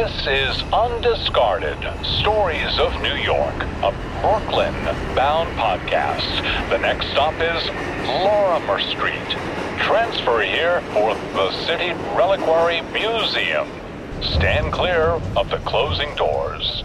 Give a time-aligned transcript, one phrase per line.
[0.00, 1.76] This is Undiscarded
[2.22, 3.92] Stories of New York, a
[4.22, 4.72] Brooklyn
[5.14, 6.70] bound podcast.
[6.70, 7.68] The next stop is
[8.08, 9.36] Lorimer Street.
[9.76, 13.68] Transfer here for the City Reliquary Museum.
[14.22, 16.82] Stand clear of the closing doors.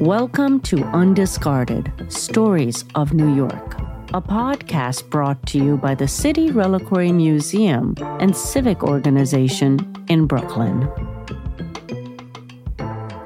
[0.00, 3.78] Welcome to Undiscarded Stories of New York,
[4.12, 10.86] a podcast brought to you by the City Reliquary Museum and Civic Organization in Brooklyn.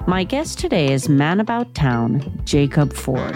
[0.06, 3.34] My guest today is Man About Town, Jacob Ford.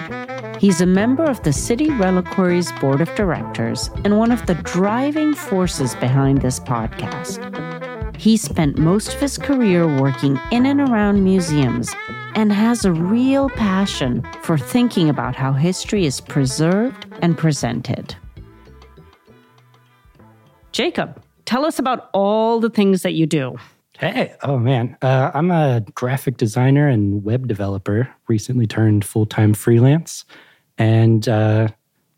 [0.60, 5.34] He's a member of the City Reliquary's Board of Directors and one of the driving
[5.34, 7.83] forces behind this podcast.
[8.18, 11.94] He spent most of his career working in and around museums
[12.34, 18.14] and has a real passion for thinking about how history is preserved and presented.
[20.72, 23.56] Jacob, tell us about all the things that you do.
[23.98, 29.54] Hey, oh man, uh, I'm a graphic designer and web developer, recently turned full time
[29.54, 30.24] freelance,
[30.78, 31.68] and uh,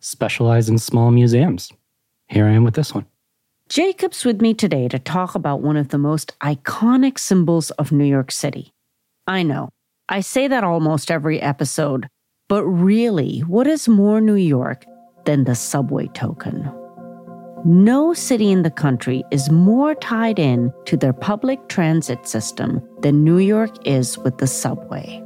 [0.00, 1.70] specialize in small museums.
[2.28, 3.04] Here I am with this one.
[3.68, 8.04] Jacob's with me today to talk about one of the most iconic symbols of New
[8.04, 8.72] York City.
[9.26, 9.70] I know,
[10.08, 12.06] I say that almost every episode,
[12.48, 14.84] but really, what is more New York
[15.24, 16.70] than the subway token?
[17.64, 23.24] No city in the country is more tied in to their public transit system than
[23.24, 25.20] New York is with the subway.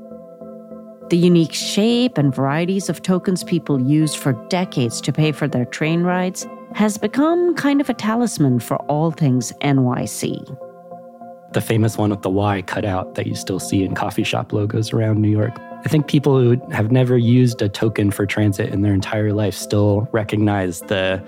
[1.11, 5.66] The unique shape and varieties of tokens people used for decades to pay for their
[5.66, 10.56] train rides has become kind of a talisman for all things NYC
[11.52, 14.52] the famous one with the Y cut out that you still see in coffee shop
[14.52, 15.58] logos around New York.
[15.84, 19.54] I think people who have never used a token for transit in their entire life
[19.54, 21.22] still recognize the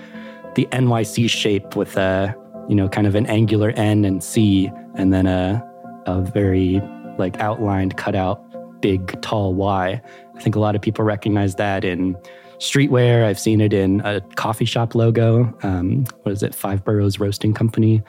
[0.55, 2.35] the NYC shape with a
[2.69, 5.63] you know kind of an angular N and C and then a
[6.05, 6.81] a very
[7.17, 8.41] like outlined cut out
[8.81, 10.01] big tall Y.
[10.35, 12.15] I think a lot of people recognize that in
[12.59, 13.25] streetwear.
[13.25, 15.57] I've seen it in a coffee shop logo.
[15.63, 16.53] Um, what is it?
[16.55, 18.03] Five Boroughs Roasting Company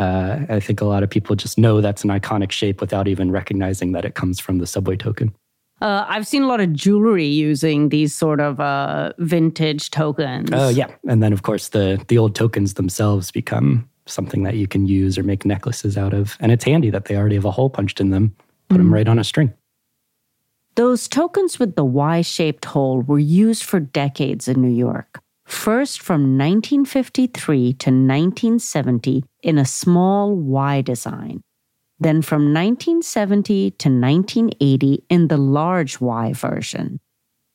[0.00, 3.30] uh, I think a lot of people just know that's an iconic shape without even
[3.30, 5.34] recognizing that it comes from the subway token.
[5.82, 10.50] Uh, I've seen a lot of jewelry using these sort of uh, vintage tokens.
[10.52, 14.66] Oh yeah, and then of course the the old tokens themselves become something that you
[14.66, 17.50] can use or make necklaces out of, and it's handy that they already have a
[17.50, 18.34] hole punched in them.
[18.68, 18.78] Put mm.
[18.78, 19.52] them right on a string.
[20.76, 25.20] Those tokens with the Y shaped hole were used for decades in New York
[25.50, 31.42] first from 1953 to 1970 in a small Y design,
[31.98, 37.00] then from 1970 to 1980 in the large Y version.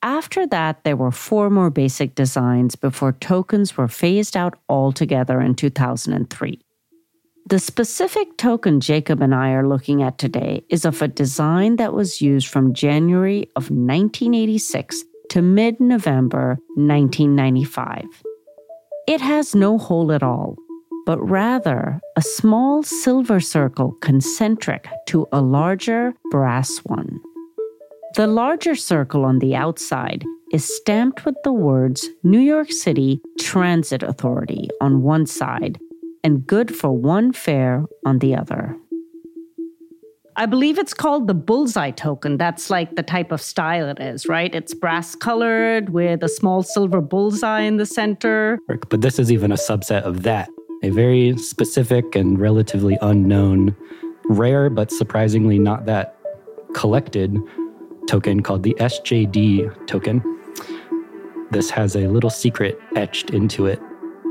[0.02, 5.56] After that, there were four more basic designs before tokens were phased out altogether in
[5.56, 6.62] 2003.
[7.48, 11.94] The specific token Jacob and I are looking at today is of a design that
[11.94, 18.04] was used from January of 1986 to mid November 1995.
[19.08, 20.56] It has no hole at all,
[21.06, 27.20] but rather a small silver circle concentric to a larger brass one.
[28.16, 34.02] The larger circle on the outside is stamped with the words New York City Transit
[34.02, 35.78] Authority on one side
[36.26, 38.76] and good for one fare on the other.
[40.36, 42.38] I believe it's called the bullseye token.
[42.38, 44.54] That's like the type of style it is, right?
[44.54, 48.58] It's brass colored with a small silver bullseye in the center.
[48.90, 50.50] But this is even a subset of that.
[50.84, 53.76] A very specific and relatively unknown,
[54.26, 56.18] rare but surprisingly not that
[56.74, 57.38] collected
[58.08, 60.24] token called the SJD token.
[61.52, 63.80] This has a little secret etched into it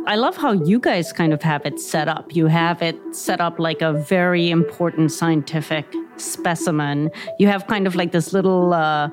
[0.06, 2.36] I love how you guys kind of have it set up.
[2.36, 5.86] You have it set up like a very important scientific
[6.18, 7.10] specimen.
[7.38, 9.08] You have kind of like this little, uh,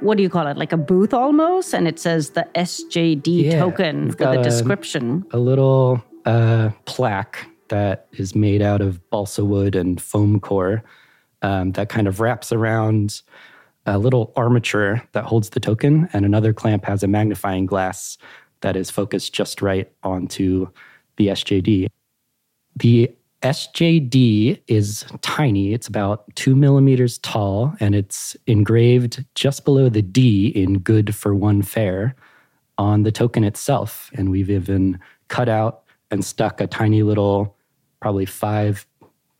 [0.00, 0.56] what do you call it?
[0.56, 5.24] Like a booth almost, and it says the SJD yeah, token with a description.
[5.32, 10.84] A little uh, plaque that is made out of balsa wood and foam core
[11.42, 13.22] um, that kind of wraps around
[13.86, 18.16] a little armature that holds the token, and another clamp has a magnifying glass
[18.62, 20.68] that is focused just right onto
[21.16, 21.88] the SJD.
[22.76, 23.10] The
[23.42, 25.74] SJD is tiny.
[25.74, 31.34] It's about two millimeters tall, and it's engraved just below the D in good for
[31.34, 32.14] one fare
[32.78, 34.10] on the token itself.
[34.14, 34.98] And we've even
[35.28, 37.56] cut out and stuck a tiny little,
[38.00, 38.86] probably five,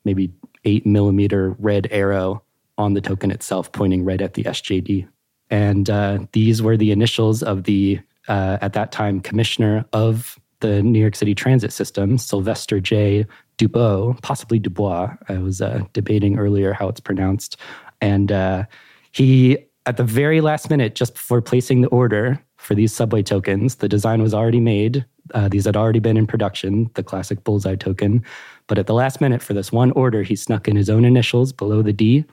[0.04, 0.32] maybe
[0.64, 2.42] eight millimeter red arrow
[2.78, 5.06] on the token itself, pointing right at the SJD.
[5.50, 10.82] And uh, these were the initials of the, uh, at that time, commissioner of the
[10.82, 13.26] New York City transit system, Sylvester J.
[13.58, 15.14] Dobosz, possibly Dubois.
[15.28, 17.56] I was uh, debating earlier how it's pronounced.
[18.00, 18.64] And uh,
[19.10, 23.76] he, at the very last minute, just before placing the order for these subway tokens,
[23.76, 25.04] the design was already made.
[25.34, 28.22] Uh, these had already been in production, the classic bullseye token.
[28.68, 31.52] But at the last minute, for this one order, he snuck in his own initials
[31.52, 32.24] below the D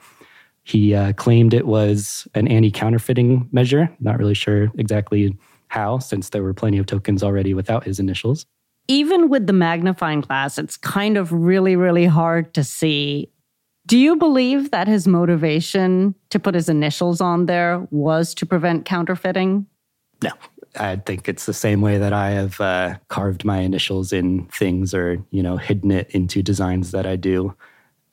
[0.70, 3.90] he uh, claimed it was an anti counterfeiting measure.
[4.00, 5.36] Not really sure exactly
[5.70, 8.46] how, since there were plenty of tokens already without his initials.
[8.88, 13.32] Even with the magnifying glass, it's kind of really, really hard to see.
[13.88, 18.86] Do you believe that his motivation to put his initials on there was to prevent
[18.86, 19.66] counterfeiting?
[20.22, 20.32] No.
[20.76, 24.94] I think it's the same way that I have uh, carved my initials in things
[24.94, 27.56] or, you know, hidden it into designs that I do.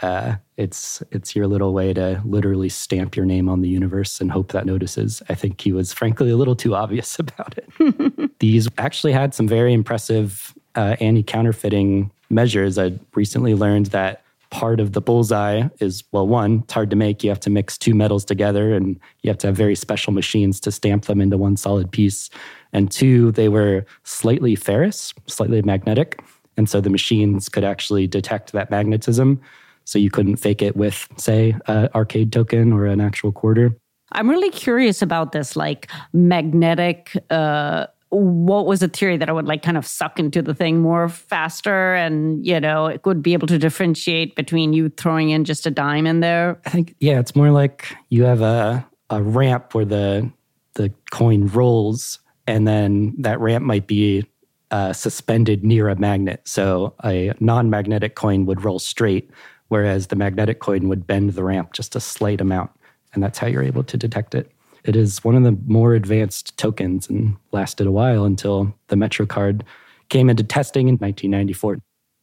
[0.01, 4.31] Uh, it's it's your little way to literally stamp your name on the universe and
[4.31, 5.23] hope that notices.
[5.29, 8.31] I think he was frankly a little too obvious about it.
[8.41, 12.79] These actually had some very impressive uh, anti-counterfeiting measures.
[12.79, 17.25] I recently learned that part of the bullseye is well, one, it's hard to make.
[17.25, 20.61] You have to mix two metals together, and you have to have very special machines
[20.61, 22.31] to stamp them into one solid piece.
[22.73, 26.23] And two, they were slightly ferrous, slightly magnetic,
[26.57, 29.41] and so the machines could actually detect that magnetism
[29.87, 33.75] so you couldn't fake it with, say, an arcade token or an actual quarter.
[34.13, 37.17] I'm really curious about this, like magnetic.
[37.31, 40.81] Uh, what was a theory that I would like kind of suck into the thing
[40.81, 45.45] more faster, and you know, it would be able to differentiate between you throwing in
[45.45, 46.61] just a dime in there.
[46.67, 50.31] I think, yeah, it's more like you have a a ramp where the
[50.75, 54.25] the coin rolls, and then that ramp might be
[54.71, 56.43] uh, suspended near a magnet.
[56.45, 59.31] So a non-magnetic coin would roll straight,
[59.69, 62.71] whereas the magnetic coin would bend the ramp just a slight amount.
[63.13, 64.51] And that's how you're able to detect it.
[64.85, 69.63] It is one of the more advanced tokens and lasted a while until the MetroCard
[70.09, 71.79] came into testing in 1994.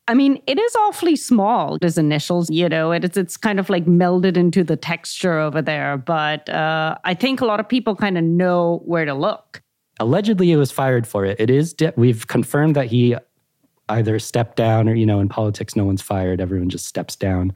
[0.07, 3.85] I mean, it is awfully small, his initials, you know, it's, it's kind of like
[3.85, 5.97] melded into the texture over there.
[5.97, 9.61] But uh, I think a lot of people kind of know where to look.
[9.99, 11.39] Allegedly, he was fired for it.
[11.39, 13.15] It is, de- we've confirmed that he
[13.93, 17.53] either step down or, you know, in politics, no one's fired, everyone just steps down.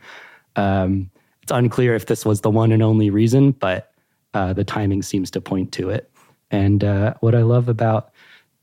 [0.56, 1.10] Um,
[1.44, 3.92] it's unclear if this was the one and only reason, but
[4.34, 6.12] uh, the timing seems to point to it.
[6.51, 8.12] And uh, what I love about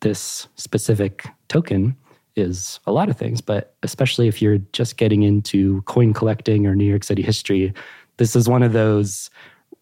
[0.00, 1.96] this specific token
[2.36, 6.74] is a lot of things, but especially if you're just getting into coin collecting or
[6.74, 7.72] New York City history,
[8.16, 9.30] this is one of those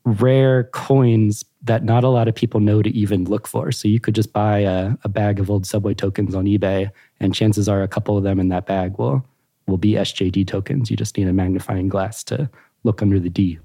[0.05, 3.71] rare coins that not a lot of people know to even look for.
[3.71, 6.91] So you could just buy a, a, bag of old subway tokens on eBay,
[7.23, 9.25] and chances are a couple of them in that bag will
[9.67, 10.91] will be SJD tokens.
[10.91, 12.51] You just need a magnifying glass to
[12.83, 13.61] look under the D.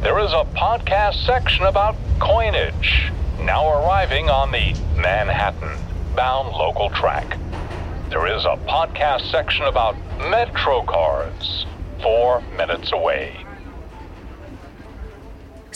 [0.00, 5.76] There is a podcast section about coinage now arriving on the Manhattan
[6.16, 7.38] bound local track.
[8.08, 9.96] There is a podcast section about
[10.30, 11.66] Metro cards
[12.02, 13.45] four minutes away.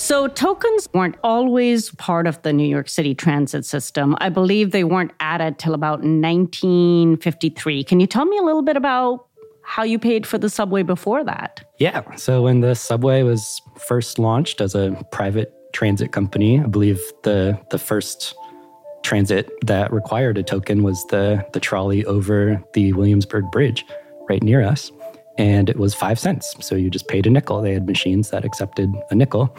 [0.01, 4.17] So tokens weren't always part of the New York City transit system.
[4.19, 7.85] I believe they weren't added till about 1953.
[7.85, 9.27] Can you tell me a little bit about
[9.63, 11.71] how you paid for the subway before that?
[11.79, 12.03] Yeah.
[12.17, 17.61] So when the subway was first launched as a private transit company, I believe the
[17.71, 18.35] the first
[19.03, 23.85] transit that required a token was the the trolley over the Williamsburg Bridge
[24.31, 24.91] right near us
[25.41, 26.55] and it was five cents.
[26.61, 27.63] So you just paid a nickel.
[27.63, 29.57] They had machines that accepted a nickel.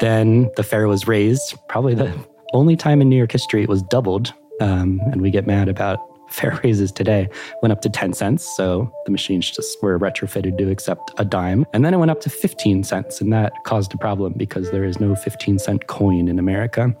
[0.00, 1.56] Then the fare was raised.
[1.68, 2.12] Probably the
[2.52, 4.32] only time in New York history it was doubled.
[4.60, 5.98] Um, and we get mad about
[6.30, 7.28] fare raises today.
[7.62, 8.48] Went up to 10 cents.
[8.56, 11.64] So the machines just were retrofitted to accept a dime.
[11.72, 13.20] And then it went up to 15 cents.
[13.20, 16.94] And that caused a problem because there is no 15 cent coin in America.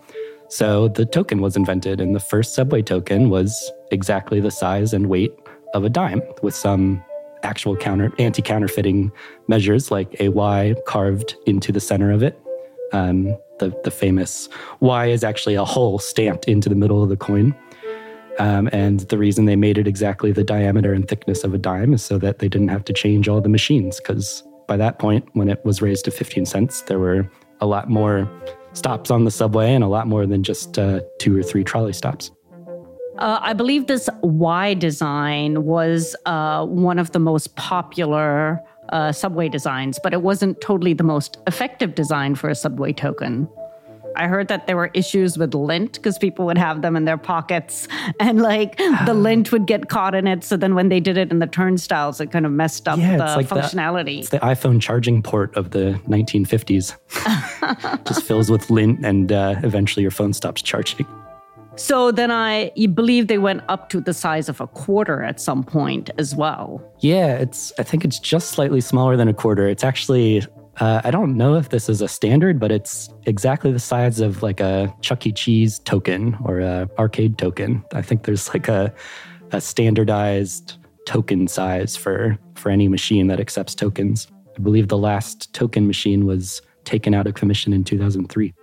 [0.48, 5.06] So the token was invented, and the first subway token was exactly the size and
[5.06, 5.32] weight
[5.74, 7.04] of a dime with some
[7.42, 9.12] actual counter anti-counterfeiting
[9.46, 12.40] measures like a Y carved into the center of it.
[12.92, 14.48] Um, the the famous
[14.80, 17.54] Y is actually a hole stamped into the middle of the coin.
[18.38, 21.92] Um, and the reason they made it exactly the diameter and thickness of a dime
[21.92, 23.98] is so that they didn't have to change all the machines.
[23.98, 27.28] Because by that point, when it was raised to 15 cents, there were
[27.60, 28.30] a lot more
[28.74, 31.92] stops on the subway and a lot more than just uh, two or three trolley
[31.92, 32.30] stops.
[33.18, 39.48] Uh, I believe this Y design was uh, one of the most popular uh, subway
[39.48, 43.48] designs, but it wasn't totally the most effective design for a subway token.
[44.16, 47.16] I heard that there were issues with lint because people would have them in their
[47.16, 47.86] pockets
[48.20, 48.76] and like
[49.06, 50.42] the lint would get caught in it.
[50.42, 53.16] So then when they did it in the turnstiles, it kind of messed up Yeah,
[53.16, 54.18] the it's like functionality.
[54.18, 56.96] It's the iPhone charging port of the 1950s.
[58.06, 61.06] Just fills with lint, and uh, eventually your phone stops charging.
[61.78, 65.62] So then I believe they went up to the size of a quarter at some
[65.62, 66.82] point as well.
[67.00, 67.72] Yeah, it's.
[67.78, 69.68] I think it's just slightly smaller than a quarter.
[69.68, 70.44] It's actually.
[70.80, 74.44] Uh, I don't know if this is a standard, but it's exactly the size of
[74.44, 75.32] like a Chuck E.
[75.32, 77.84] Cheese token or a arcade token.
[77.94, 78.94] I think there's like a,
[79.50, 84.28] a standardized token size for for any machine that accepts tokens.
[84.56, 88.54] I believe the last token machine was taken out of commission in 2003.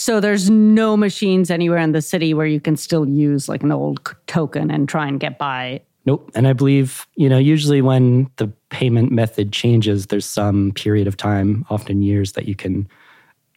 [0.00, 3.70] So there's no machines anywhere in the city where you can still use like an
[3.70, 5.82] old token and try and get by.
[6.06, 6.30] Nope.
[6.34, 11.18] And I believe, you know, usually when the payment method changes, there's some period of
[11.18, 12.88] time, often years, that you can,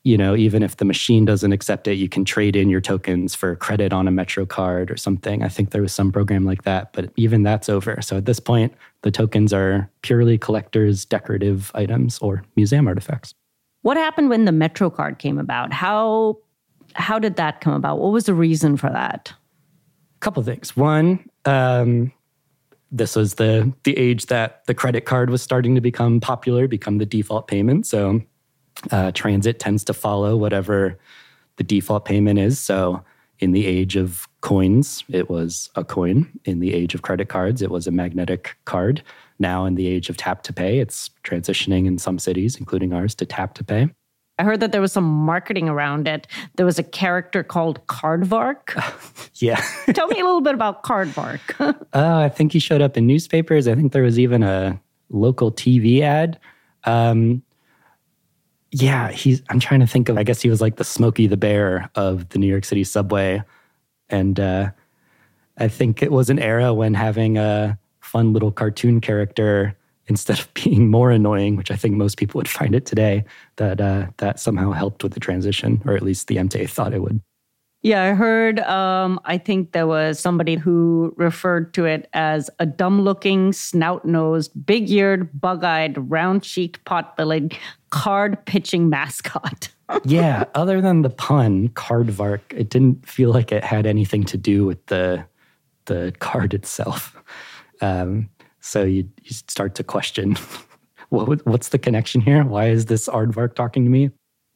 [0.03, 3.33] you know, even if the machine doesn't accept it, you can trade in your tokens
[3.33, 5.43] for credit on a Metro card or something.
[5.43, 8.01] I think there was some program like that, but even that's over.
[8.01, 8.73] So at this point,
[9.03, 13.33] the tokens are purely collectors' decorative items or museum artifacts.
[13.83, 15.71] What happened when the Metro card came about?
[15.71, 16.39] How
[16.95, 17.99] how did that come about?
[17.99, 19.33] What was the reason for that?
[20.15, 20.75] A couple things.
[20.75, 22.11] One, um,
[22.91, 26.97] this was the the age that the credit card was starting to become popular, become
[26.97, 27.85] the default payment.
[27.85, 28.21] So
[28.91, 30.97] uh, transit tends to follow whatever
[31.57, 32.59] the default payment is.
[32.59, 33.03] So
[33.39, 36.29] in the age of coins, it was a coin.
[36.43, 39.01] In the age of credit cards, it was a magnetic card.
[39.39, 43.15] Now, in the age of tap to pay, it's transitioning in some cities, including ours,
[43.15, 43.89] to tap to pay.
[44.37, 46.27] I heard that there was some marketing around it.
[46.55, 48.79] There was a character called Cardvark.
[49.37, 49.59] Yeah.
[49.93, 51.39] Tell me a little bit about Cardvark.
[51.93, 53.67] Uh, I think he showed up in newspapers.
[53.67, 56.39] I think there was even a local TV ad.
[56.85, 57.43] Um,
[58.71, 59.41] yeah, he's.
[59.49, 60.17] I'm trying to think of.
[60.17, 63.43] I guess he was like the Smokey the Bear of the New York City subway,
[64.13, 64.69] and uh,
[65.57, 69.75] I think it was an era when having a fun little cartoon character
[70.07, 73.25] instead of being more annoying, which I think most people would find it today,
[73.57, 77.01] that uh, that somehow helped with the transition, or at least the MTA thought it
[77.01, 77.21] would.
[77.81, 78.59] yeah, I heard.
[78.59, 85.41] Um, I think there was somebody who referred to it as a dumb-looking, snout-nosed, big-eared,
[85.41, 87.57] bug-eyed, round-cheeked, pot-bellied,
[87.89, 89.69] card-pitching mascot.
[90.05, 94.65] yeah, other than the pun, Cardvark, it didn't feel like it had anything to do
[94.65, 95.25] with the
[95.85, 97.17] the card itself.
[97.81, 98.29] Um,
[98.61, 100.37] so you, you start to question
[101.09, 102.43] what what's the connection here?
[102.43, 104.11] Why is this Aardvark talking to me?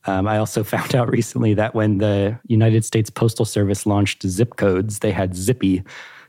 [0.05, 4.55] Um, I also found out recently that when the United States Postal Service launched zip
[4.55, 5.83] codes, they had Zippy,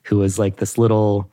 [0.05, 1.31] who was like this little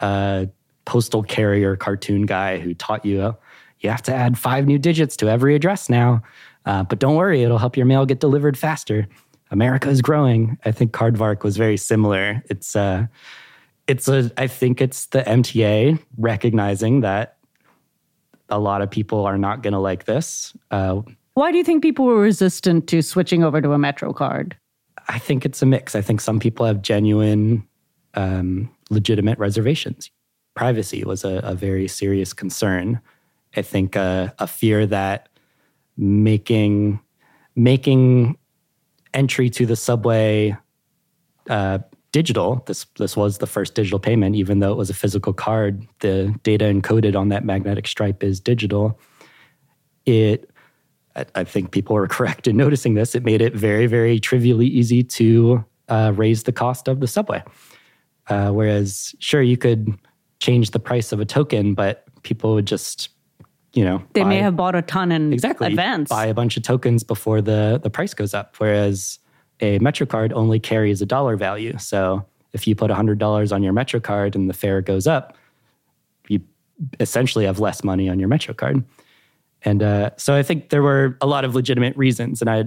[0.00, 0.46] uh,
[0.84, 3.36] postal carrier cartoon guy who taught you
[3.82, 6.22] you have to add five new digits to every address now.
[6.64, 9.08] Uh, but don't worry, it'll help your mail get delivered faster.
[9.50, 10.58] America is growing.
[10.64, 12.42] I think Cardvark was very similar.
[12.48, 13.06] It's uh,
[13.86, 14.30] it's a.
[14.38, 17.36] I think it's the MTA recognizing that
[18.48, 20.54] a lot of people are not going to like this.
[20.70, 21.02] Uh,
[21.34, 24.56] Why do you think people were resistant to switching over to a Metro card?
[25.08, 25.94] I think it's a mix.
[25.94, 27.66] I think some people have genuine,
[28.14, 30.10] um, legitimate reservations.
[30.54, 33.00] Privacy was a, a very serious concern.
[33.56, 35.28] I think uh, a fear that
[35.96, 37.00] making
[37.54, 38.36] making
[39.14, 40.56] entry to the subway
[41.50, 41.78] uh,
[42.12, 42.62] digital.
[42.66, 45.86] This this was the first digital payment, even though it was a physical card.
[46.00, 48.98] The data encoded on that magnetic stripe is digital.
[50.06, 50.52] It
[51.34, 53.14] I, think people were correct in noticing this.
[53.14, 57.42] It made it very, very trivially easy to uh, raise the cost of the subway.
[58.28, 59.92] Uh, whereas, sure, you could
[60.40, 63.10] change the price of a token, but people would just,
[63.74, 66.08] you know, They may have bought a ton in exactly advance.
[66.08, 68.56] buy a bunch of tokens before the the price goes up.
[68.58, 69.18] Whereas
[69.60, 71.78] a MetroCard only carries a dollar value.
[71.78, 75.36] So if you put hundred dollars on your MetroCard and the fare goes up,
[76.28, 76.40] you
[77.00, 78.84] essentially have less money on your MetroCard.
[79.64, 82.64] And uh, so I think there were a lot of legitimate reasons, and I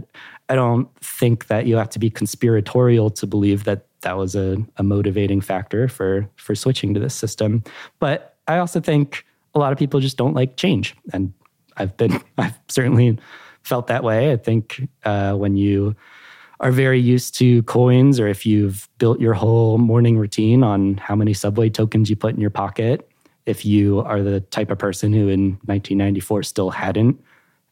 [0.49, 4.57] I don't think that you have to be conspiratorial to believe that that was a,
[4.77, 7.63] a motivating factor for for switching to this system.
[7.99, 11.33] But I also think a lot of people just don't like change, and
[11.77, 13.17] I've been I've certainly
[13.63, 14.31] felt that way.
[14.31, 15.95] I think uh, when you
[16.59, 21.15] are very used to coins, or if you've built your whole morning routine on how
[21.15, 23.09] many subway tokens you put in your pocket,
[23.45, 27.19] if you are the type of person who in 1994 still hadn't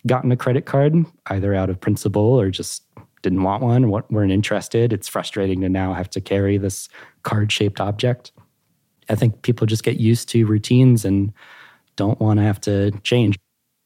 [0.05, 0.95] gotten a credit card,
[1.27, 2.83] either out of principle or just
[3.21, 6.89] didn't want one or weren't interested, it's frustrating to now have to carry this
[7.23, 8.31] card shaped object.
[9.09, 11.33] I think people just get used to routines and
[11.95, 13.39] don't want to have to change.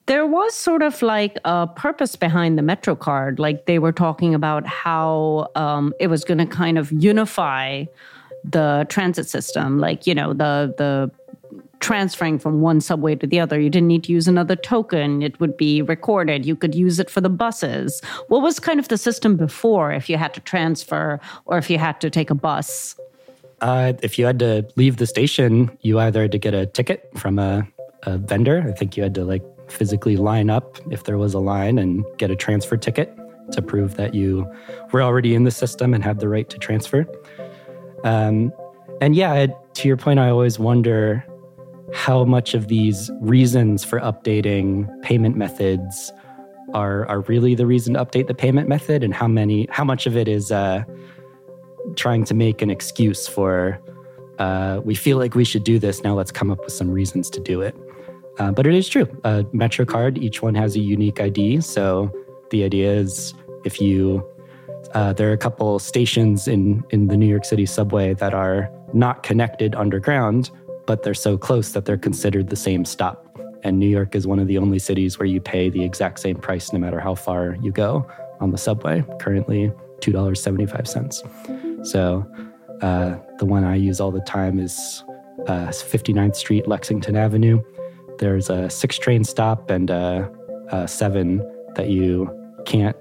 [0.06, 3.40] There was sort of like a purpose behind the Metro card.
[3.40, 7.86] Like they were talking about how um, it was going to kind of unify
[8.46, 9.80] the transit system.
[9.80, 11.12] Like, you know, the, the,
[11.80, 13.60] transferring from one subway to the other.
[13.60, 15.22] You didn't need to use another token.
[15.22, 16.46] It would be recorded.
[16.46, 18.02] You could use it for the buses.
[18.28, 21.78] What was kind of the system before if you had to transfer or if you
[21.78, 22.96] had to take a bus?
[23.62, 27.10] Uh, if you had to leave the station, you either had to get a ticket
[27.16, 27.68] from a,
[28.08, 28.64] a vendor.
[28.68, 32.06] I think you had to like physically line up if there was a line and
[32.18, 33.14] get a transfer ticket
[33.52, 34.50] to prove that you
[34.92, 37.06] were already in the system and had the right to transfer.
[38.04, 38.52] Um,
[39.02, 41.24] and yeah, to your point, I always wonder
[41.94, 46.12] how much of these reasons for updating payment methods
[46.74, 50.06] are are really the reason to update the payment method, and how many how much
[50.06, 50.84] of it is uh,
[51.96, 53.80] trying to make an excuse for
[54.40, 56.14] uh, we feel like we should do this now.
[56.14, 57.76] Let's come up with some reasons to do it.
[58.40, 59.06] Uh, but it is true.
[59.06, 61.62] MetroCard, each one has a unique ID.
[61.62, 62.12] So
[62.52, 63.34] the idea is
[63.66, 64.26] if you,
[64.94, 68.70] uh, there are a couple stations in, in the New York City subway that are
[68.94, 70.52] not connected underground,
[70.86, 73.24] but they're so close that they're considered the same stop.
[73.64, 76.38] And New York is one of the only cities where you pay the exact same
[76.38, 78.08] price no matter how far you go
[78.40, 81.86] on the subway, currently $2.75.
[81.86, 82.26] So
[82.82, 85.04] uh, the one I use all the time is
[85.48, 87.62] uh, 59th Street, Lexington Avenue.
[88.20, 90.32] There's a six train stop and a,
[90.72, 91.38] a seven
[91.76, 92.30] that you
[92.66, 92.96] can't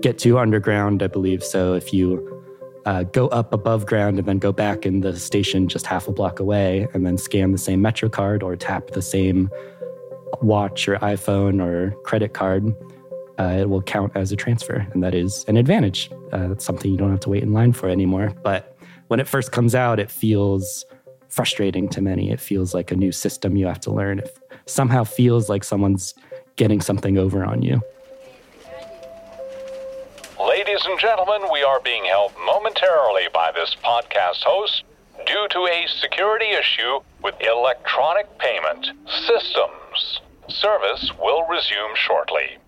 [0.00, 1.42] get to underground, I believe.
[1.42, 2.42] So if you
[2.86, 6.12] uh, go up above ground and then go back in the station just half a
[6.12, 9.50] block away and then scan the same Metro card or tap the same
[10.40, 12.74] watch or iPhone or credit card,
[13.38, 14.86] uh, it will count as a transfer.
[14.92, 16.10] And that is an advantage.
[16.32, 18.32] Uh, that's something you don't have to wait in line for anymore.
[18.42, 18.76] But
[19.08, 20.84] when it first comes out, it feels
[21.30, 22.30] frustrating to many.
[22.30, 24.18] It feels like a new system you have to learn.
[24.18, 26.14] It somehow feels like someone's
[26.56, 27.80] getting something over on you.
[30.38, 34.84] Ladies and gentlemen, we are being held momentarily by this podcast host
[35.26, 38.88] due to a security issue with electronic payment
[39.26, 40.20] systems.
[40.48, 42.58] Service will resume shortly.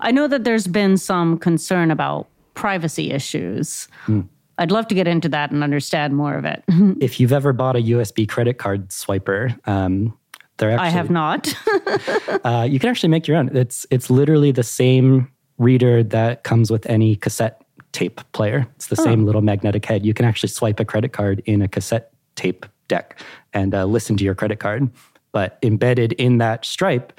[0.00, 3.88] I know that there's been some concern about privacy issues.
[4.06, 4.28] Mm.
[4.58, 6.62] I'd love to get into that and understand more of it.
[7.00, 10.16] if you've ever bought a USB credit card swiper, um,
[10.58, 11.54] they're actually, I have not.
[12.44, 13.54] uh, you can actually make your own.
[13.56, 17.62] It's it's literally the same reader that comes with any cassette
[17.92, 18.66] tape player.
[18.76, 19.04] It's the oh.
[19.04, 20.04] same little magnetic head.
[20.04, 23.20] You can actually swipe a credit card in a cassette tape deck
[23.52, 24.90] and uh, listen to your credit card.
[25.32, 27.18] But embedded in that stripe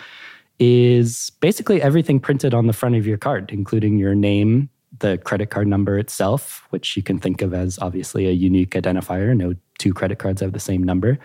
[0.60, 5.50] is basically everything printed on the front of your card, including your name, the credit
[5.50, 9.36] card number itself, which you can think of as obviously a unique identifier.
[9.36, 11.18] No two credit cards have the same number.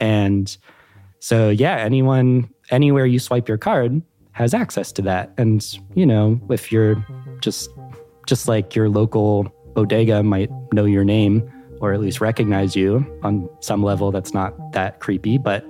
[0.00, 0.54] And
[1.20, 4.02] so, yeah, anyone, anywhere you swipe your card
[4.32, 5.32] has access to that.
[5.38, 7.04] And, you know, if you're
[7.40, 7.70] just,
[8.26, 11.50] just like your local bodega might know your name
[11.80, 15.38] or at least recognize you on some level that's not that creepy.
[15.38, 15.64] But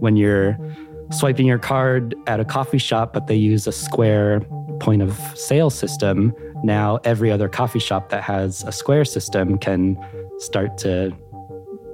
[0.00, 0.58] when you're
[1.10, 4.40] swiping your card at a coffee shop, but they use a square
[4.80, 9.98] point of sale system, now every other coffee shop that has a square system can
[10.38, 11.14] start to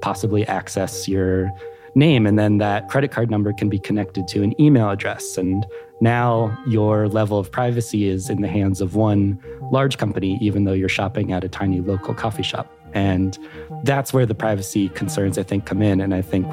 [0.00, 1.50] possibly access your
[1.94, 2.26] name.
[2.26, 5.36] And then that credit card number can be connected to an email address.
[5.36, 5.66] And
[6.00, 9.38] now your level of privacy is in the hands of one
[9.70, 12.72] large company even though you're shopping at a tiny local coffee shop.
[12.94, 13.38] And
[13.84, 16.00] that's where the privacy concerns i think come in.
[16.00, 16.46] And i think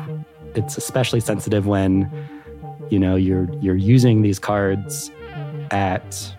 [0.55, 2.11] it's especially sensitive when
[2.89, 5.11] you know you're you're using these cards
[5.71, 6.35] at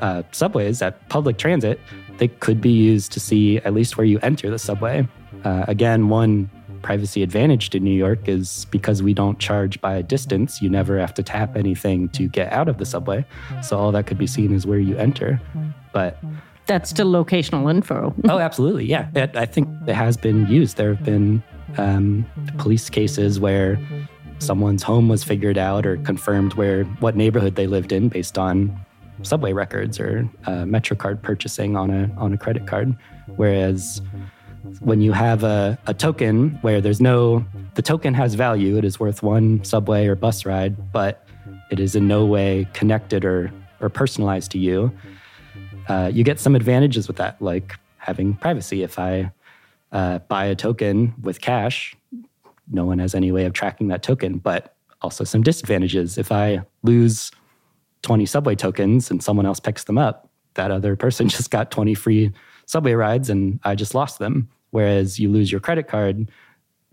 [0.00, 1.80] uh, subways at public transit,
[2.18, 5.06] they could be used to see at least where you enter the subway.
[5.44, 6.50] Uh, again, one
[6.82, 10.98] privacy advantage to New York is because we don't charge by a distance, you never
[10.98, 13.24] have to tap anything to get out of the subway.
[13.62, 15.40] So all that could be seen is where you enter.
[15.92, 16.18] But
[16.66, 18.14] that's still locational info.
[18.28, 18.86] oh, absolutely.
[18.86, 19.08] Yeah.
[19.14, 20.76] It, I think it has been used.
[20.76, 21.42] There have been
[21.78, 22.26] um,
[22.58, 23.78] police cases where
[24.42, 28.78] someone's home was figured out or confirmed where what neighborhood they lived in based on
[29.22, 32.96] subway records or uh, MetroCard purchasing on a on a credit card.
[33.36, 34.02] Whereas
[34.80, 38.98] when you have a, a token where there's no the token has value, it is
[39.00, 41.26] worth one subway or bus ride, but
[41.70, 44.92] it is in no way connected or or personalized to you.
[45.88, 48.82] Uh, you get some advantages with that, like having privacy.
[48.82, 49.32] If I
[49.90, 51.96] uh, buy a token with cash,
[52.72, 56.18] no one has any way of tracking that token, but also some disadvantages.
[56.18, 57.30] If I lose
[58.02, 61.94] 20 subway tokens and someone else picks them up, that other person just got 20
[61.94, 62.32] free
[62.66, 64.48] subway rides and I just lost them.
[64.70, 66.30] Whereas you lose your credit card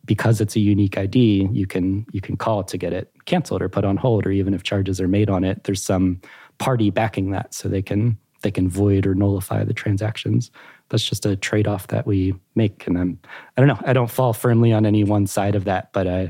[0.06, 3.70] because it's a unique ID, you can you can call to get it canceled or
[3.70, 6.20] put on hold, or even if charges are made on it, there's some
[6.58, 10.52] party backing that so they can they can void or nullify the transactions.
[10.90, 13.20] That's just a trade off that we make, and I'm
[13.58, 16.28] I don't know I don't fall firmly on any one side of that, but uh,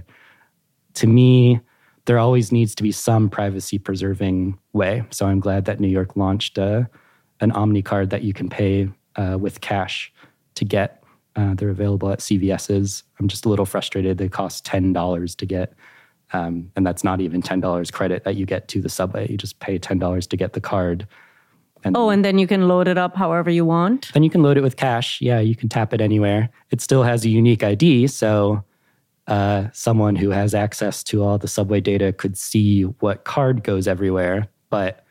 [0.95, 1.61] to me,
[2.05, 5.03] there always needs to be some privacy preserving way.
[5.11, 6.83] So I'm glad that New York launched uh,
[7.39, 10.11] an OMNY card that you can pay uh, with cash
[10.55, 11.03] to get.
[11.35, 13.03] Uh, they're available at CVS's.
[13.19, 14.17] I'm just a little frustrated.
[14.17, 15.73] They cost ten dollars to get,
[16.33, 19.29] um, and that's not even ten dollars credit that you get to the subway.
[19.29, 21.07] You just pay ten dollars to get the card.
[21.83, 24.11] And oh, and then you can load it up however you want.
[24.13, 25.21] Then you can load it with cash.
[25.21, 26.49] Yeah, you can tap it anywhere.
[26.71, 28.63] It still has a unique ID, so
[29.27, 33.87] uh, someone who has access to all the subway data could see what card goes
[33.87, 34.47] everywhere.
[34.69, 35.05] But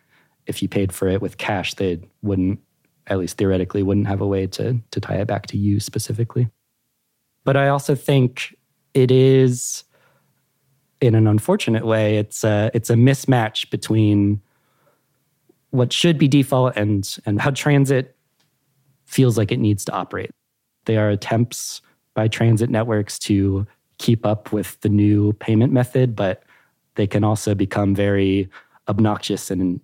[0.46, 2.60] if you paid for it with cash, they wouldn't,
[3.06, 6.50] at least theoretically, wouldn't have a way to to tie it back to you specifically.
[7.44, 8.54] But I also think
[8.92, 9.84] it is,
[11.00, 14.42] in an unfortunate way, it's a it's a mismatch between
[15.70, 18.16] what should be default and and how transit
[19.06, 20.30] feels like it needs to operate.
[20.84, 21.80] They are attempts
[22.14, 23.66] by transit networks to
[23.98, 26.44] keep up with the new payment method, but
[26.94, 28.48] they can also become very
[28.88, 29.80] obnoxious and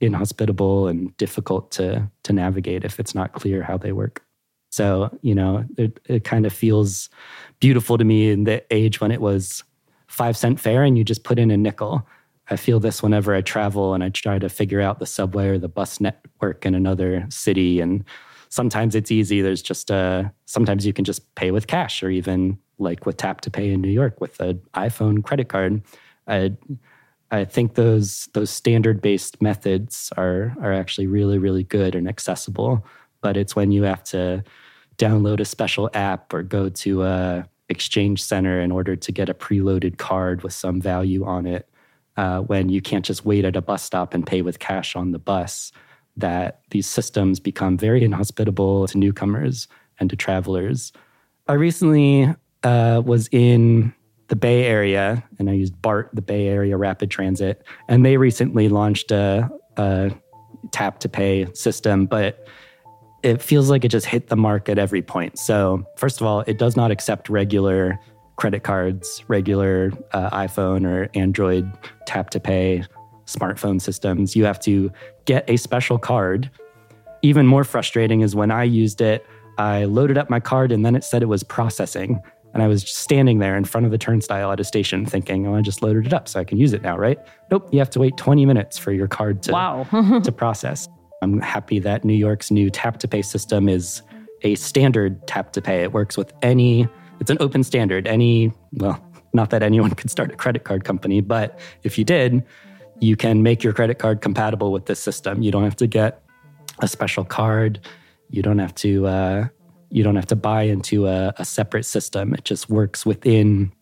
[0.00, 4.24] inhospitable and difficult to to navigate if it's not clear how they work.
[4.70, 7.10] So, you know, it, it kind of feels
[7.58, 9.64] beautiful to me in the age when it was
[10.06, 12.06] five cent fare and you just put in a nickel.
[12.50, 15.58] I feel this whenever I travel and I try to figure out the subway or
[15.58, 17.80] the bus network in another city.
[17.80, 18.04] And
[18.48, 19.40] sometimes it's easy.
[19.40, 23.40] There's just a, sometimes you can just pay with cash or even like with Tap
[23.42, 25.82] to Pay in New York with an iPhone credit card.
[26.26, 26.56] I
[27.30, 32.84] I think those those standard based methods are are actually really really good and accessible.
[33.20, 34.42] But it's when you have to
[34.96, 39.34] download a special app or go to a exchange center in order to get a
[39.34, 41.69] preloaded card with some value on it.
[42.20, 45.12] Uh, when you can't just wait at a bus stop and pay with cash on
[45.12, 45.72] the bus,
[46.18, 49.66] that these systems become very inhospitable to newcomers
[49.98, 50.92] and to travelers.
[51.48, 52.28] I recently
[52.62, 53.94] uh, was in
[54.28, 58.68] the Bay Area, and I used BART, the Bay Area Rapid Transit, and they recently
[58.68, 60.10] launched a, a
[60.72, 62.46] tap to pay system, but
[63.22, 65.38] it feels like it just hit the mark at every point.
[65.38, 67.98] So, first of all, it does not accept regular
[68.40, 71.70] credit cards, regular uh, iPhone or Android
[72.06, 72.82] tap to pay
[73.26, 74.34] smartphone systems.
[74.34, 74.90] You have to
[75.26, 76.50] get a special card.
[77.20, 79.26] Even more frustrating is when I used it,
[79.58, 82.18] I loaded up my card and then it said it was processing.
[82.54, 85.54] And I was standing there in front of the turnstile at a station thinking, oh,
[85.54, 87.18] I just loaded it up so I can use it now, right?
[87.50, 90.20] Nope, you have to wait 20 minutes for your card to, wow.
[90.24, 90.88] to process.
[91.20, 94.00] I'm happy that New York's new tap to pay system is
[94.42, 95.82] a standard tap to pay.
[95.82, 96.88] It works with any,
[97.20, 98.06] it's an open standard.
[98.06, 99.02] Any, well,
[99.32, 102.42] not that anyone could start a credit card company, but if you did,
[103.00, 105.42] you can make your credit card compatible with this system.
[105.42, 106.22] You don't have to get
[106.80, 107.80] a special card.
[108.30, 109.48] You don't have to, uh,
[109.90, 112.34] you don't have to buy into a, a separate system.
[112.34, 113.72] It just works within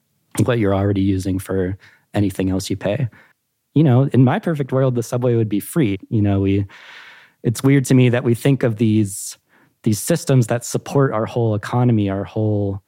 [0.44, 1.78] what you're already using for
[2.14, 3.08] anything else you pay.
[3.74, 5.98] You know, in my perfect world, the subway would be free.
[6.08, 6.66] You know, we
[7.42, 9.38] it's weird to me that we think of these
[9.84, 12.82] these systems that support our whole economy, our whole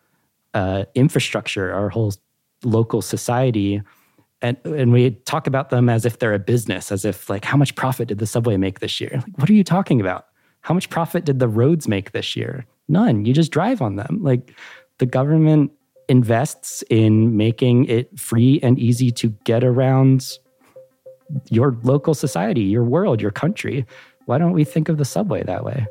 [0.54, 2.12] uh, infrastructure, our whole
[2.64, 3.82] local society,
[4.42, 7.56] and and we talk about them as if they're a business, as if like how
[7.56, 9.10] much profit did the subway make this year?
[9.14, 10.26] Like, what are you talking about?
[10.62, 12.66] How much profit did the roads make this year?
[12.88, 13.24] None.
[13.24, 14.18] You just drive on them.
[14.22, 14.54] Like
[14.98, 15.72] the government
[16.08, 20.38] invests in making it free and easy to get around
[21.48, 23.86] your local society, your world, your country.
[24.26, 25.86] Why don't we think of the subway that way?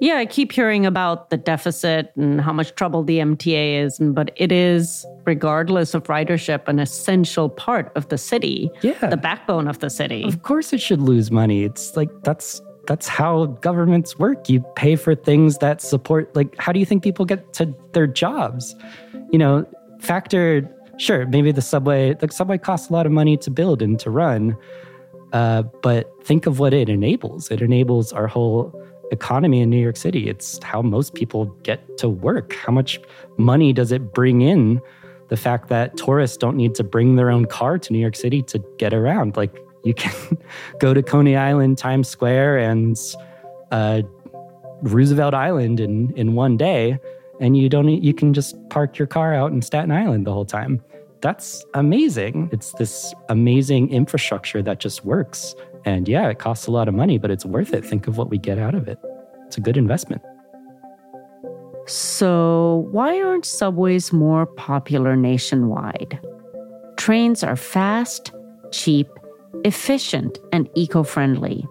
[0.00, 4.30] Yeah, I keep hearing about the deficit and how much trouble the MTA is, but
[4.36, 8.70] it is, regardless of ridership, an essential part of the city.
[8.82, 9.08] Yeah.
[9.08, 10.22] The backbone of the city.
[10.24, 11.64] Of course it should lose money.
[11.64, 14.48] It's like that's that's how governments work.
[14.48, 18.06] You pay for things that support, like, how do you think people get to their
[18.06, 18.74] jobs?
[19.30, 19.66] You know,
[20.00, 24.00] factor, sure, maybe the subway, the subway costs a lot of money to build and
[24.00, 24.56] to run.
[25.34, 27.50] Uh, but think of what it enables.
[27.50, 28.72] It enables our whole
[29.10, 30.28] economy in New York City.
[30.28, 32.54] It's how most people get to work.
[32.54, 33.00] How much
[33.36, 34.80] money does it bring in?
[35.28, 38.42] The fact that tourists don't need to bring their own car to New York City
[38.42, 39.36] to get around.
[39.36, 40.38] Like, you can
[40.80, 42.98] go to Coney Island, Times Square, and
[43.70, 44.02] uh,
[44.82, 46.98] Roosevelt Island in in one day,
[47.40, 50.44] and you don't you can just park your car out in Staten Island the whole
[50.44, 50.82] time.
[51.20, 52.48] That's amazing.
[52.52, 55.54] It's this amazing infrastructure that just works.
[55.88, 57.82] And yeah, it costs a lot of money, but it's worth it.
[57.82, 58.98] Think of what we get out of it.
[59.46, 60.20] It's a good investment.
[61.86, 66.20] So, why aren't subways more popular nationwide?
[66.98, 68.32] Trains are fast,
[68.70, 69.08] cheap,
[69.64, 71.66] efficient, and eco friendly.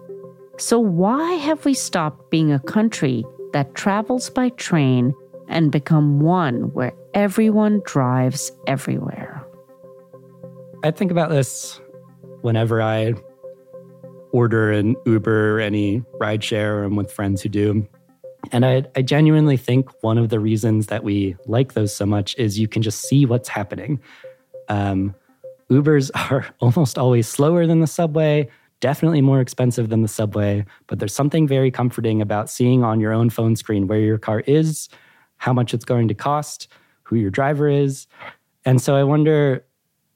[0.56, 5.14] So, why have we stopped being a country that travels by train
[5.46, 9.46] and become one where everyone drives everywhere?
[10.82, 11.80] I think about this
[12.40, 13.14] whenever I
[14.32, 17.86] order an Uber or any rideshare or I'm with friends who do.
[18.52, 22.36] And I, I genuinely think one of the reasons that we like those so much
[22.38, 24.00] is you can just see what's happening.
[24.68, 25.14] Um,
[25.70, 28.48] Ubers are almost always slower than the subway,
[28.80, 33.12] definitely more expensive than the subway, but there's something very comforting about seeing on your
[33.12, 34.88] own phone screen where your car is,
[35.36, 36.68] how much it's going to cost,
[37.02, 38.06] who your driver is.
[38.64, 39.64] And so I wonder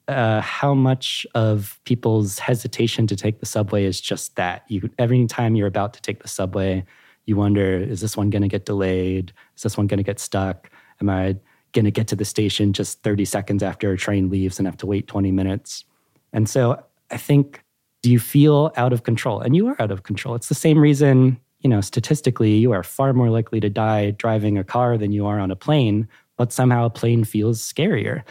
[0.07, 4.63] uh, how much of people's hesitation to take the subway is just that.
[4.67, 6.83] You every time you're about to take the subway,
[7.25, 9.33] you wonder: Is this one going to get delayed?
[9.55, 10.69] Is this one going to get stuck?
[11.01, 11.37] Am I
[11.71, 14.77] going to get to the station just 30 seconds after a train leaves and have
[14.77, 15.85] to wait 20 minutes?
[16.31, 17.63] And so I think,
[18.01, 19.39] do you feel out of control?
[19.39, 20.35] And you are out of control.
[20.35, 24.57] It's the same reason, you know, statistically, you are far more likely to die driving
[24.57, 26.07] a car than you are on a plane.
[26.37, 28.23] But somehow a plane feels scarier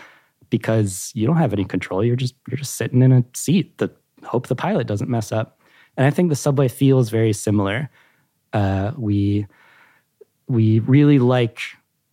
[0.53, 2.05] because you don't have any control.
[2.05, 5.59] You're just you're just sitting in a seat that hope the pilot doesn't mess up.
[5.97, 7.89] And I think the subway feels very similar.
[8.53, 9.47] Uh, we
[10.49, 11.61] we really like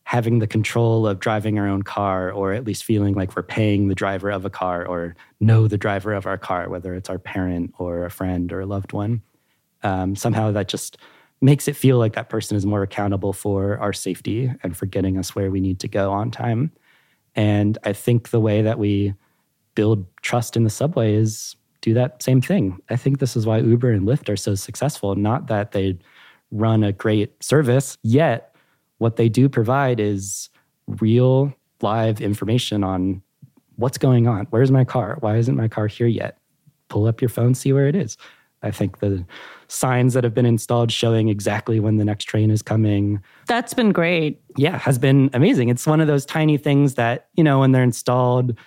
[0.05, 3.89] having the control of driving our own car, or at least feeling like we're paying
[3.89, 7.19] the driver of a car, or know the driver of our car, whether it's our
[7.19, 9.21] parent or a friend or a loved one.
[9.83, 10.97] Um, somehow that just
[11.41, 15.17] makes it feel like that person is more accountable for our safety and for getting
[15.17, 16.71] us where we need to go on time.
[17.39, 19.13] And I think the way that we
[19.73, 22.77] build trust in the subway is do that same thing.
[22.89, 25.15] I think this is why Uber and Lyft are so successful.
[25.15, 25.97] Not that they
[26.51, 28.53] run a great service, yet
[28.97, 30.49] what they do provide is
[30.85, 33.21] real live information on
[33.77, 34.45] what's going on.
[34.49, 35.15] Where's my car?
[35.21, 36.39] Why isn't my car here yet?
[36.89, 38.17] Pull up your phone, see where it is.
[38.61, 39.25] I think the
[39.67, 43.21] signs that have been installed showing exactly when the next train is coming.
[43.47, 44.41] That's been great.
[44.57, 45.69] Yeah, has been amazing.
[45.69, 48.57] It's one of those tiny things that, you know, when they're installed,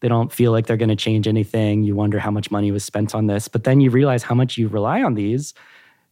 [0.00, 1.82] they don't feel like they're going to change anything.
[1.82, 4.56] You wonder how much money was spent on this, but then you realize how much
[4.56, 5.52] you rely on these.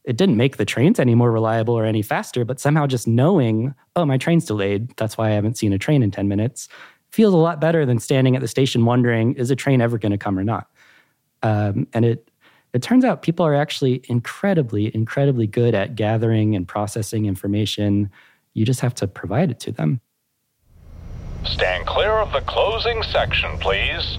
[0.04, 3.74] It didn't make the trains any more reliable or any faster, but somehow just knowing,
[3.94, 4.96] oh, my train's delayed.
[4.96, 6.68] That's why I haven't seen a train in 10 minutes
[7.10, 10.12] feels a lot better than standing at the station wondering, is a train ever going
[10.12, 10.68] to come or not?
[11.42, 12.27] Um, and it
[12.72, 18.10] it turns out people are actually incredibly, incredibly good at gathering and processing information.
[18.54, 20.00] You just have to provide it to them.
[21.44, 24.18] Stand clear of the closing section, please.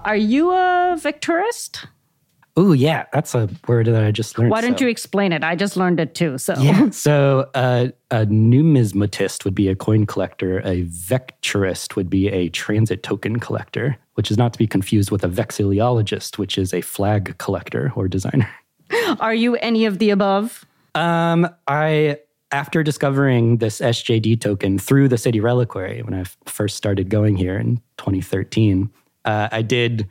[0.00, 1.86] Are you a Vecturist?
[2.58, 4.50] Oh yeah, that's a word that I just learned.
[4.50, 4.86] Why don't so.
[4.86, 5.44] you explain it?
[5.44, 6.38] I just learned it too.
[6.38, 10.60] So yeah, so uh, a numismatist would be a coin collector.
[10.60, 15.22] A vecturist would be a transit token collector, which is not to be confused with
[15.22, 18.48] a vexillologist, which is a flag collector or designer.
[19.20, 20.64] Are you any of the above?
[20.94, 22.20] Um, I
[22.52, 27.58] after discovering this SJD token through the City Reliquary when I first started going here
[27.58, 28.88] in 2013,
[29.26, 30.08] uh, I did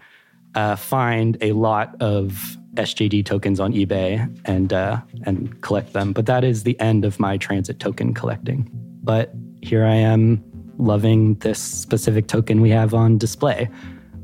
[0.56, 6.14] uh, find a lot of SJD tokens on eBay and uh, and collect them.
[6.14, 8.70] But that is the end of my transit token collecting.
[9.04, 10.44] But here I am
[10.78, 13.70] loving this specific token we have on display.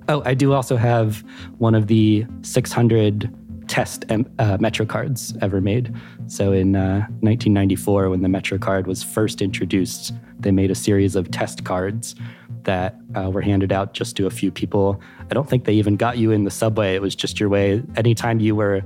[0.09, 1.23] Oh, I do also have
[1.59, 3.33] one of the 600
[3.67, 5.95] test uh, Metro cards ever made.
[6.27, 11.15] So in uh, 1994, when the Metro card was first introduced, they made a series
[11.15, 12.15] of test cards
[12.63, 15.02] that uh, were handed out just to a few people.
[15.19, 16.95] I don't think they even got you in the subway.
[16.95, 17.84] It was just your way.
[17.95, 18.82] Anytime you were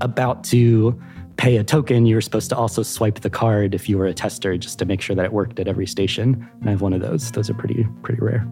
[0.00, 1.00] about to
[1.36, 4.14] pay a token, you were supposed to also swipe the card if you were a
[4.14, 6.48] tester just to make sure that it worked at every station.
[6.60, 7.30] And I have one of those.
[7.32, 8.46] Those are pretty pretty rare.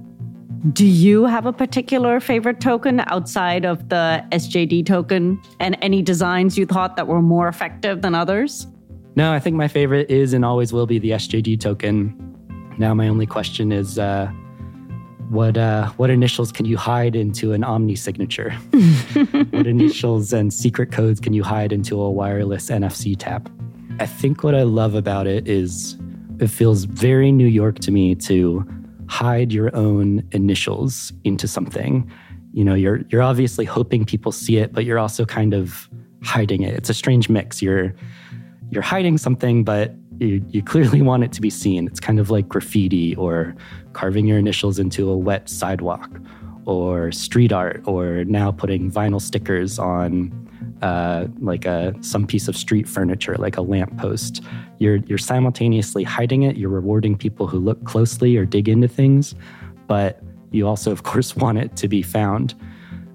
[0.73, 6.57] Do you have a particular favorite token outside of the SJD token and any designs
[6.57, 8.67] you thought that were more effective than others?
[9.17, 12.15] No, I think my favorite is and always will be the SJD token.
[12.79, 14.31] Now, my only question is uh,
[15.29, 18.51] what uh, what initials can you hide into an OMNY signature?
[19.51, 23.49] what initials and secret codes can you hide into a wireless NFC tap?
[23.99, 25.97] I think what I love about it is
[26.39, 28.65] it feels very New York to me to
[29.09, 32.11] hide your own initials into something.
[32.53, 35.89] You know, you're you're obviously hoping people see it, but you're also kind of
[36.23, 36.75] hiding it.
[36.75, 37.63] It's a strange mix.
[37.63, 37.95] You're
[38.71, 41.87] you're hiding something, but you, you clearly want it to be seen.
[41.87, 43.55] It's kind of like graffiti or
[43.93, 46.11] carving your initials into a wet sidewalk
[46.65, 50.33] or street art or now putting vinyl stickers on
[50.83, 54.43] uh, like a some piece of street furniture, like a lamppost.
[54.79, 56.57] You're you're simultaneously hiding it.
[56.57, 59.35] You're rewarding people who look closely or dig into things,
[59.87, 62.55] but you also, of course, want it to be found.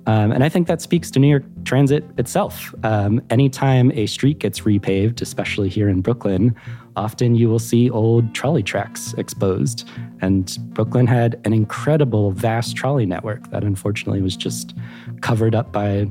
[0.08, 2.74] Um, and I think that speaks to New York Transit itself.
[2.84, 6.56] Um, anytime a street gets repaved, especially here in Brooklyn,
[6.96, 9.88] often you will see old trolley tracks exposed.
[10.22, 14.76] And Brooklyn had an incredible, vast trolley network that unfortunately was just
[15.22, 16.08] covered up by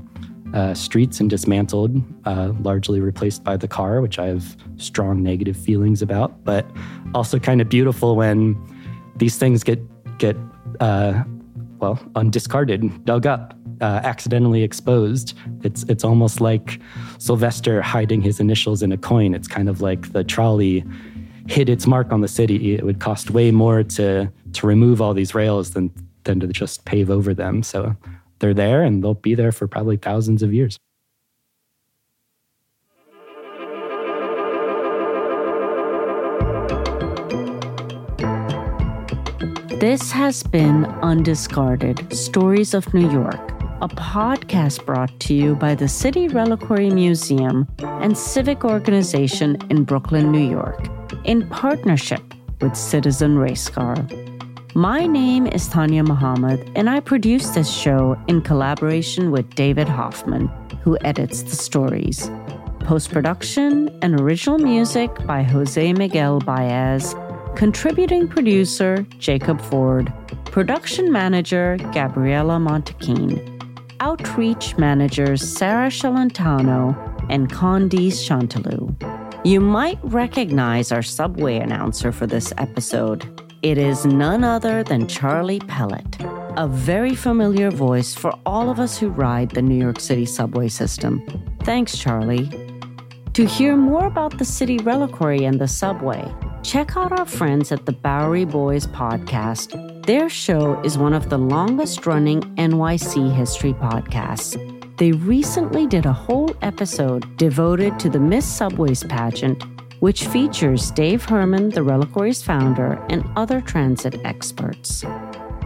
[0.55, 5.57] uh, streets and dismantled, uh, largely replaced by the car, which I have strong negative
[5.57, 6.67] feelings about, but
[7.15, 8.57] also kind of beautiful when
[9.17, 9.81] these things get
[10.19, 10.37] get
[10.81, 11.23] uh,
[11.81, 15.37] well undiscarded, dug up, uh, accidentally exposed.
[15.63, 16.81] It's it's almost like
[17.19, 19.35] Sylvester hiding his initials in a coin.
[19.35, 20.85] It's kind of like the trolley
[21.47, 22.75] hit its mark on the city.
[22.75, 25.91] It would cost way more to to remove all these rails than
[26.25, 27.63] than to just pave over them.
[27.63, 27.97] So
[28.41, 30.79] they're there and they'll be there for probably thousands of years.
[39.81, 45.89] This has been Undiscarded Stories of New York, a podcast brought to you by the
[45.89, 50.87] City Reliquary Museum and Civic Organization in Brooklyn, New York,
[51.25, 52.21] in partnership
[52.61, 53.97] with Citizen Racecar.
[54.75, 60.49] My name is Tania Muhammad, and I produce this show in collaboration with David Hoffman,
[60.83, 62.31] who edits the stories.
[62.81, 67.15] Post production and original music by Jose Miguel Baez
[67.57, 70.13] Contributing producer Jacob Ford,
[70.47, 73.63] production manager Gabriella Montequin,
[74.01, 76.97] outreach managers Sarah Shalantano
[77.29, 78.95] and Candice Chantalou.
[79.45, 83.27] You might recognize our subway announcer for this episode.
[83.63, 86.19] It is none other than Charlie Pellett,
[86.57, 90.69] a very familiar voice for all of us who ride the New York City subway
[90.69, 91.23] system.
[91.63, 92.70] Thanks, Charlie.
[93.35, 97.87] To hear more about the City Reliquary and the subway, check out our friends at
[97.87, 100.05] the Bowery Boys podcast.
[100.05, 104.57] Their show is one of the longest running NYC history podcasts.
[104.97, 109.63] They recently did a whole episode devoted to the Miss Subways pageant,
[110.01, 115.05] which features Dave Herman, the Reliquary's founder, and other transit experts.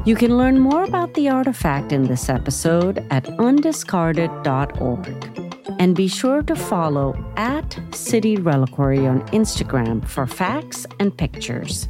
[0.05, 5.44] You can learn more about the artifact in this episode at undiscarded.org.
[5.79, 11.89] And be sure to follow at City Reliquary on Instagram for facts and pictures.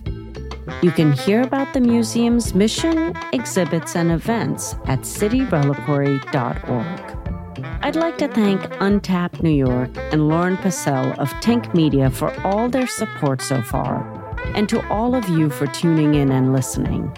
[0.82, 7.00] You can hear about the museum's mission, exhibits, and events at cityreliquary.org.
[7.82, 12.68] I'd like to thank Untapped New York and Lauren Passell of Tink Media for all
[12.68, 14.02] their support so far,
[14.54, 17.12] and to all of you for tuning in and listening.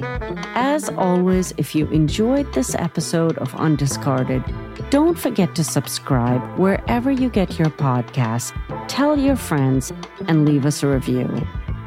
[0.54, 4.42] As always, if you enjoyed this episode of Undiscarded,
[4.90, 8.52] don't forget to subscribe wherever you get your podcasts,
[8.88, 9.92] tell your friends,
[10.28, 11.28] and leave us a review.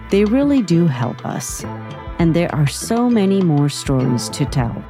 [0.09, 1.63] They really do help us.
[2.19, 4.83] And there are so many more stories to tell.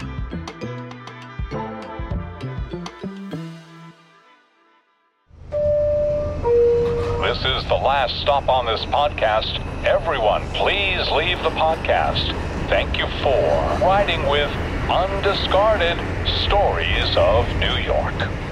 [8.10, 9.60] Last stop on this podcast.
[9.86, 12.34] Everyone, please leave the podcast.
[12.70, 14.50] Thank you for riding with
[14.90, 16.00] Undiscarded
[16.46, 18.49] Stories of New York.